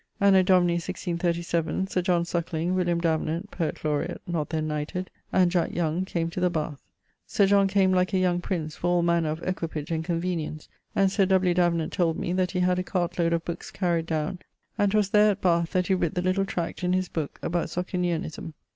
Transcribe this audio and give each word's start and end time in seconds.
Anno 0.19 0.41
Domini 0.41 0.79
1637 0.79 1.85
Sir 1.85 2.01
John 2.01 2.25
Suckling, 2.25 2.73
William 2.73 2.99
Davenant, 2.99 3.51
poet 3.51 3.83
laureat 3.85 4.17
(not 4.25 4.49
then 4.49 4.67
knighted), 4.67 5.11
and 5.31 5.51
Jack 5.51 5.75
Young 5.75 6.05
came 6.05 6.31
to 6.31 6.39
the 6.39 6.49
Bathe. 6.49 6.79
Sir 7.27 7.45
John 7.45 7.67
came 7.67 7.91
like 7.91 8.11
a 8.11 8.17
young 8.17 8.41
prince 8.41 8.75
for 8.75 8.87
all 8.87 9.01
manner 9.03 9.29
of 9.29 9.43
equipage 9.43 9.91
and 9.91 10.03
convenience, 10.03 10.67
and 10.95 11.11
Sir 11.11 11.27
W. 11.27 11.53
Davenant 11.53 11.93
told 11.93 12.17
me 12.17 12.33
that 12.33 12.49
he 12.49 12.61
had 12.61 12.79
a 12.79 12.83
cart 12.83 13.19
load 13.19 13.31
of 13.31 13.45
bookes 13.45 13.69
carried 13.69 14.07
downe, 14.07 14.39
and 14.75 14.91
'twas 14.91 15.11
there, 15.11 15.29
at 15.33 15.41
Bath, 15.41 15.71
that 15.73 15.85
he 15.85 15.93
writt 15.95 16.15
the 16.15 16.23
little 16.23 16.45
tract 16.45 16.83
in 16.83 16.93
his 16.93 17.07
booke 17.07 17.37
about 17.43 17.69
Socinianism. 17.69 18.55